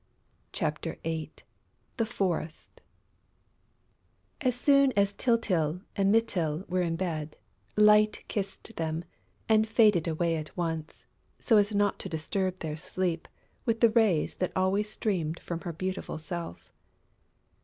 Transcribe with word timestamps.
CHAPTER 0.51 0.97
VIII 1.03 1.31
THE 1.97 2.07
FOREST 2.07 2.81
As 4.41 4.55
soon 4.55 4.91
as 4.95 5.13
Tyltyl 5.13 5.83
and 5.95 6.11
Mytyl 6.11 6.65
were 6.67 6.81
in 6.81 6.95
bed, 6.95 7.35
Light 7.77 8.23
kissed 8.27 8.77
them 8.77 9.03
and 9.47 9.67
faded 9.67 10.07
away 10.07 10.37
at 10.37 10.57
once, 10.57 11.05
so 11.37 11.57
as 11.57 11.75
not 11.75 11.99
to 11.99 12.09
disturb 12.09 12.57
their 12.61 12.77
sleep 12.77 13.27
with 13.65 13.79
the 13.79 13.91
rays 13.91 14.33
that 14.33 14.51
always 14.55 14.89
streamed 14.89 15.39
from 15.39 15.61
her 15.61 15.71
beautiful 15.71 16.17
self. 16.17 16.73